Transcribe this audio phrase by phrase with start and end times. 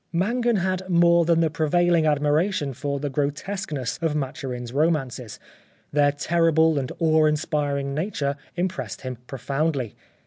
[0.11, 5.37] Mangan had more than the prevailing admiration for the grotesqueness of Maturin' s romances;
[5.91, 9.95] their terrible and awe inspiring nature impressed him profoundly.